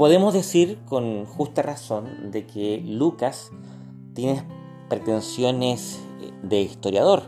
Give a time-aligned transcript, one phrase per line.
[0.00, 3.50] podemos decir con justa razón de que Lucas
[4.14, 4.42] tiene
[4.88, 6.00] pretensiones
[6.42, 7.24] de historiador.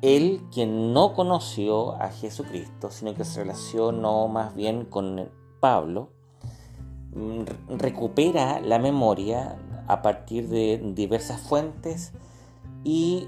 [0.00, 6.12] Él, quien no conoció a Jesucristo, sino que se relacionó más bien con Pablo,
[7.16, 12.12] mm, recupera la memoria a partir de diversas fuentes
[12.84, 13.26] y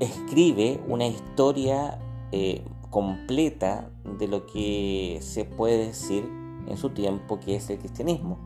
[0.00, 2.00] escribe una historia
[2.32, 8.38] eh, completa de lo que se puede decir en su tiempo que es el cristianismo.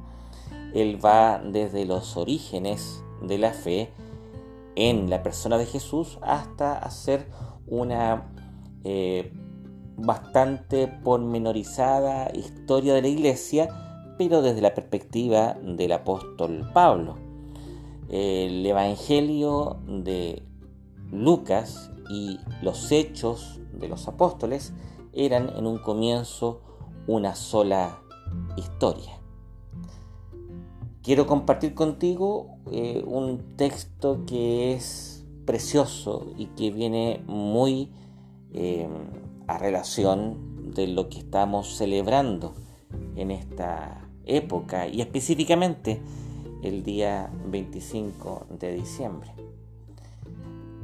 [0.74, 3.90] Él va desde los orígenes de la fe
[4.74, 7.28] en la persona de Jesús hasta hacer
[7.66, 8.30] una
[8.84, 9.32] eh,
[9.96, 17.16] bastante pormenorizada historia de la iglesia, pero desde la perspectiva del apóstol Pablo.
[18.08, 20.42] El Evangelio de
[21.10, 24.72] Lucas y los hechos de los apóstoles
[25.12, 26.60] eran en un comienzo
[27.06, 28.02] una sola
[28.56, 29.20] historia.
[31.02, 37.92] Quiero compartir contigo eh, un texto que es precioso y que viene muy
[38.52, 38.88] eh,
[39.46, 42.54] a relación de lo que estamos celebrando
[43.14, 46.00] en esta época y específicamente
[46.62, 49.30] el día 25 de diciembre.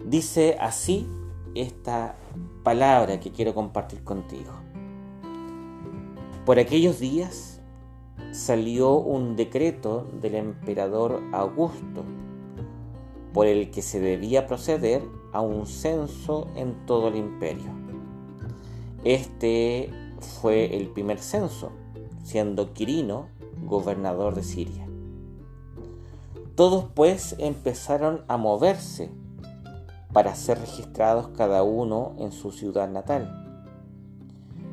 [0.07, 1.07] Dice así
[1.55, 2.17] esta
[2.62, 4.53] palabra que quiero compartir contigo.
[6.47, 7.62] Por aquellos días
[8.33, 12.03] salió un decreto del emperador Augusto
[13.33, 15.03] por el que se debía proceder
[15.33, 17.71] a un censo en todo el imperio.
[19.05, 21.73] Este fue el primer censo,
[22.23, 23.29] siendo Quirino
[23.65, 24.87] gobernador de Siria.
[26.55, 29.11] Todos pues empezaron a moverse
[30.13, 33.39] para ser registrados cada uno en su ciudad natal.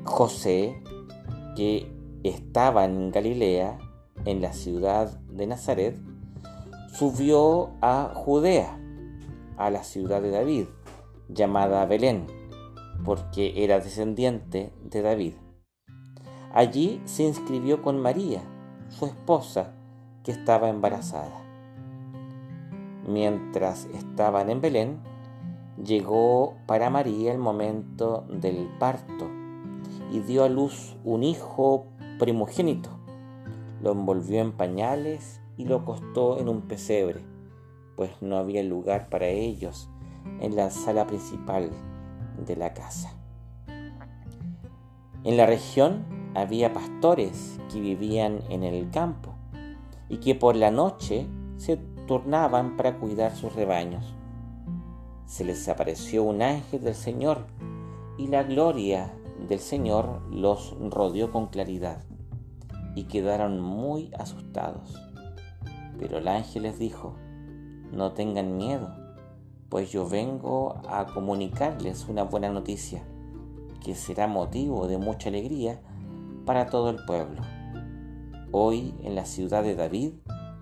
[0.03, 0.81] José,
[1.55, 3.77] que estaba en Galilea,
[4.25, 5.97] en la ciudad de Nazaret,
[6.91, 8.77] subió a Judea,
[9.57, 10.65] a la ciudad de David,
[11.29, 12.27] llamada Belén,
[13.05, 15.33] porque era descendiente de David.
[16.53, 18.41] Allí se inscribió con María,
[18.89, 19.73] su esposa,
[20.23, 21.41] que estaba embarazada.
[23.07, 24.99] Mientras estaban en Belén,
[25.83, 29.29] llegó para María el momento del parto
[30.11, 31.85] y dio a luz un hijo
[32.19, 32.91] primogénito.
[33.81, 37.21] Lo envolvió en pañales y lo acostó en un pesebre,
[37.95, 39.89] pues no había lugar para ellos
[40.39, 41.71] en la sala principal
[42.45, 43.11] de la casa.
[45.23, 49.33] En la región había pastores que vivían en el campo
[50.09, 51.25] y que por la noche
[51.57, 54.13] se turnaban para cuidar sus rebaños
[55.29, 57.45] se les apareció un ángel del Señor
[58.17, 59.13] y la gloria
[59.47, 62.03] del Señor los rodeó con claridad
[62.95, 64.99] y quedaron muy asustados.
[65.97, 67.15] Pero el ángel les dijo,
[67.91, 68.89] no tengan miedo,
[69.69, 73.03] pues yo vengo a comunicarles una buena noticia,
[73.83, 75.81] que será motivo de mucha alegría
[76.45, 77.41] para todo el pueblo.
[78.51, 80.13] Hoy en la ciudad de David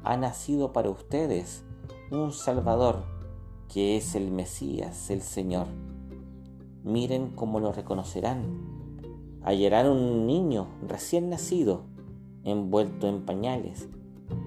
[0.03, 1.63] ha nacido para ustedes
[2.11, 3.05] un Salvador,
[3.73, 5.67] que es el Mesías, el Señor.
[6.83, 8.77] Miren cómo lo reconocerán.
[9.43, 11.83] Hallarán un niño recién nacido,
[12.47, 13.89] envuelto en pañales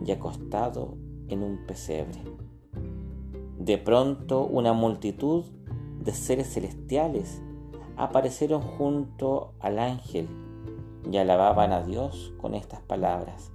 [0.04, 0.96] y acostado
[1.28, 2.20] en un pesebre.
[3.58, 5.44] De pronto una multitud
[6.02, 7.42] de seres celestiales
[7.96, 10.28] aparecieron junto al ángel
[11.10, 13.52] y alababan a Dios con estas palabras.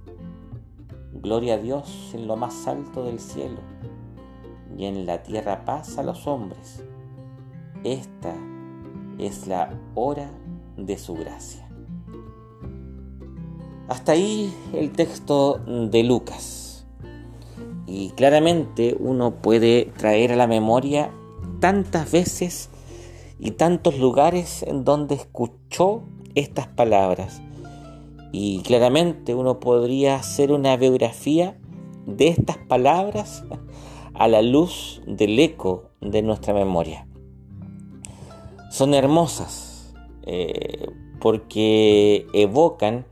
[1.12, 3.58] Gloria a Dios en lo más alto del cielo
[4.76, 6.84] y en la tierra paz a los hombres.
[7.82, 8.34] Esta
[9.18, 10.30] es la hora
[10.76, 11.65] de su gracia.
[13.88, 16.86] Hasta ahí el texto de Lucas.
[17.86, 21.12] Y claramente uno puede traer a la memoria
[21.60, 22.68] tantas veces
[23.38, 26.02] y tantos lugares en donde escuchó
[26.34, 27.40] estas palabras.
[28.32, 31.56] Y claramente uno podría hacer una biografía
[32.06, 33.44] de estas palabras
[34.14, 37.06] a la luz del eco de nuestra memoria.
[38.70, 39.94] Son hermosas
[40.24, 40.88] eh,
[41.20, 43.06] porque evocan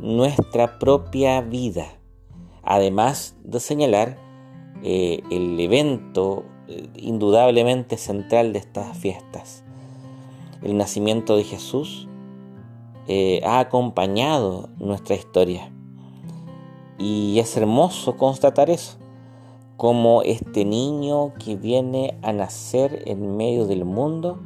[0.00, 1.86] nuestra propia vida,
[2.62, 4.18] además de señalar
[4.82, 9.64] eh, el evento eh, indudablemente central de estas fiestas.
[10.62, 12.06] El nacimiento de Jesús
[13.44, 15.72] ha acompañado nuestra historia.
[16.96, 19.00] Y es hermoso constatar eso
[19.80, 24.38] como este niño que viene a nacer en medio del mundo,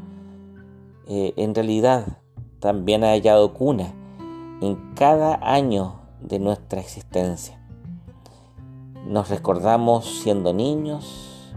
[1.09, 2.19] eh, en realidad
[2.61, 3.93] también ha hallado cuna
[4.61, 7.61] en cada año de nuestra existencia.
[9.07, 11.53] Nos recordamos siendo niños,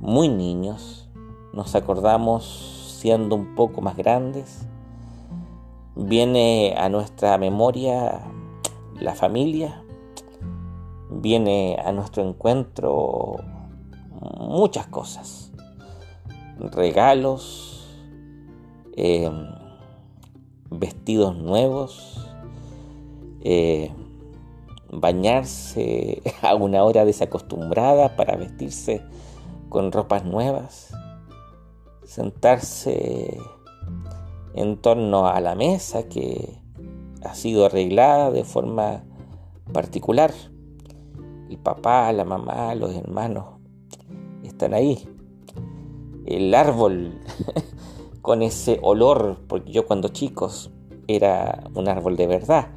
[0.00, 1.10] muy niños,
[1.52, 4.66] nos acordamos siendo un poco más grandes,
[5.94, 8.22] viene a nuestra memoria
[8.98, 9.84] la familia,
[11.10, 13.36] viene a nuestro encuentro
[14.38, 15.52] muchas cosas,
[16.72, 17.86] regalos,
[18.96, 19.30] eh,
[20.78, 22.28] vestidos nuevos,
[23.42, 23.90] eh,
[24.90, 29.02] bañarse a una hora desacostumbrada para vestirse
[29.68, 30.90] con ropas nuevas,
[32.04, 33.38] sentarse
[34.54, 36.60] en torno a la mesa que
[37.24, 39.02] ha sido arreglada de forma
[39.72, 40.32] particular.
[41.50, 43.44] El papá, la mamá, los hermanos
[44.42, 45.08] están ahí.
[46.26, 47.20] El árbol
[48.24, 50.70] con ese olor, porque yo cuando chicos
[51.08, 52.68] era un árbol de verdad,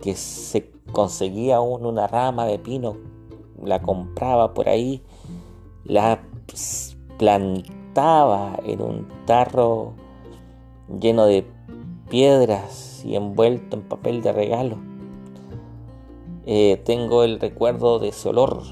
[0.00, 2.96] que se conseguía aún una rama de pino,
[3.60, 5.02] la compraba por ahí,
[5.82, 6.22] la
[7.18, 9.94] plantaba en un tarro
[11.00, 11.44] lleno de
[12.08, 14.78] piedras y envuelto en papel de regalo.
[16.46, 18.62] Eh, tengo el recuerdo de ese olor.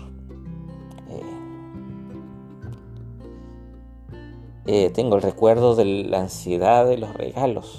[4.66, 7.78] Eh, tengo el recuerdo de la ansiedad de los regalos.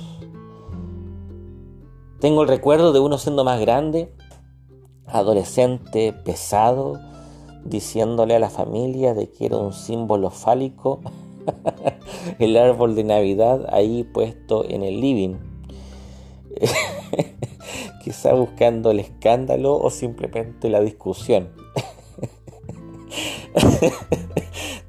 [2.19, 4.11] Tengo el recuerdo de uno siendo más grande,
[5.05, 6.99] adolescente, pesado,
[7.65, 11.01] diciéndole a la familia de que era un símbolo fálico
[12.39, 15.35] el árbol de Navidad ahí puesto en el living.
[18.03, 21.49] Quizá buscando el escándalo o simplemente la discusión.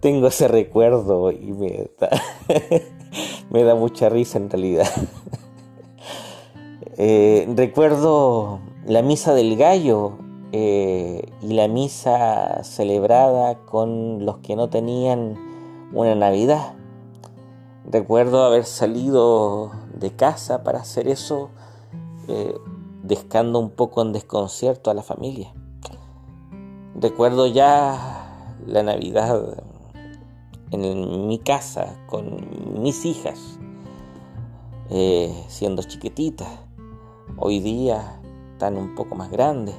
[0.01, 2.11] Tengo ese recuerdo y me da,
[3.51, 4.89] me da mucha risa en realidad.
[7.01, 10.19] Eh, recuerdo la misa del gallo
[10.51, 15.37] eh, y la misa celebrada con los que no tenían
[15.93, 16.75] una Navidad.
[17.89, 21.51] Recuerdo haber salido de casa para hacer eso,
[22.27, 22.55] eh,
[23.05, 25.55] descando un poco en desconcierto a la familia.
[26.97, 29.63] Recuerdo ya la Navidad
[30.71, 33.59] en mi casa con mis hijas,
[35.49, 36.49] siendo chiquititas
[37.37, 38.21] hoy día
[38.53, 39.77] están un poco más grandes,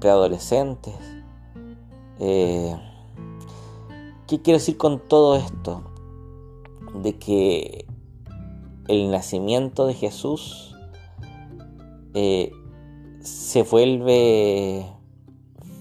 [0.00, 0.94] preadolescentes.
[2.18, 2.76] Eh,
[4.26, 5.82] ¿Qué quiero decir con todo esto?
[7.02, 7.86] De que
[8.88, 10.76] el nacimiento de Jesús
[12.14, 12.52] eh,
[13.20, 14.86] se vuelve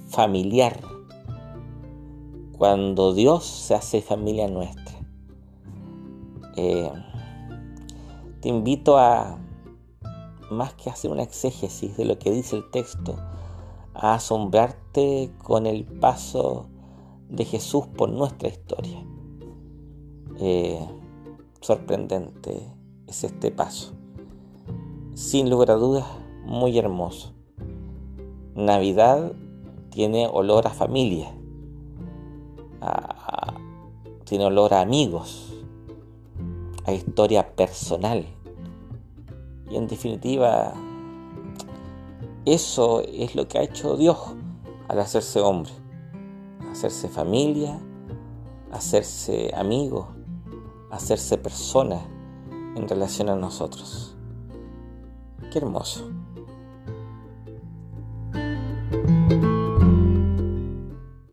[0.09, 0.79] familiar
[2.57, 4.95] cuando Dios se hace familia nuestra.
[6.55, 6.91] Eh,
[8.41, 9.37] te invito a
[10.49, 13.15] más que hacer una exégesis de lo que dice el texto,
[13.93, 16.67] a asombrarte con el paso
[17.29, 19.05] de Jesús por nuestra historia.
[20.39, 20.79] Eh,
[21.61, 22.61] sorprendente
[23.07, 23.93] es este paso.
[25.13, 26.05] Sin lugar a dudas,
[26.45, 27.33] muy hermoso.
[28.55, 29.33] Navidad
[29.89, 31.31] tiene olor a familia,
[34.25, 35.53] tiene olor a amigos,
[36.85, 38.25] a historia personal
[39.69, 40.73] y en definitiva,
[42.45, 44.17] eso es lo que ha hecho Dios
[44.87, 45.71] al hacerse hombre,
[46.71, 47.79] hacerse familia,
[48.71, 50.07] hacerse amigo,
[50.89, 51.99] hacerse persona
[52.75, 54.15] en relación a nosotros.
[55.51, 56.09] Qué hermoso.